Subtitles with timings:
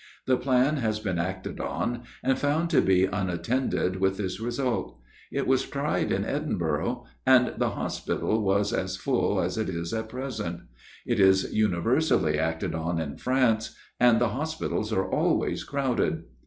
[0.25, 4.97] The plan has been acted on, and found to be unattended with this result:
[5.31, 10.09] it was tried in Edinburgh, and the hospital was as full as it is at
[10.09, 10.61] present:
[11.05, 16.23] it is universally acted on in France, and the hospitals are always crowded.